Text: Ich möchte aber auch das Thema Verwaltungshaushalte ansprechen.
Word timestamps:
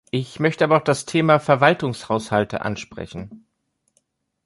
Ich 0.09 0.39
möchte 0.39 0.63
aber 0.63 0.77
auch 0.77 0.83
das 0.83 1.05
Thema 1.05 1.37
Verwaltungshaushalte 1.39 2.61
ansprechen. 2.61 3.45